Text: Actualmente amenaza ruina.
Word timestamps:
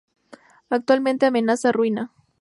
Actualmente 0.71 1.27
amenaza 1.27 1.71
ruina. 1.71 2.11